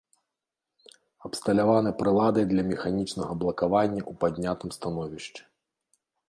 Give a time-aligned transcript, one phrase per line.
[1.27, 5.41] Абсталяваны прыладай для механічнага блакавання ў паднятым становішчы.